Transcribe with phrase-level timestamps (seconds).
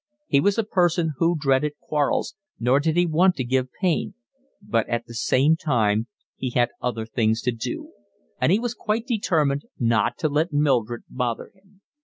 [0.25, 4.15] He was a person who dreaded quarrels, nor did he want to give pain;
[4.59, 7.91] but at the same time he had other things to do,
[8.39, 11.81] and he was quite determined not to let Mildred bother him.